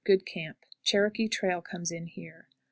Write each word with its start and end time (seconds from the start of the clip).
Good 0.03 0.25
camp. 0.25 0.65
Cherokee 0.81 1.27
trail 1.27 1.61
comes 1.61 1.91
in 1.91 2.07
here. 2.07 2.47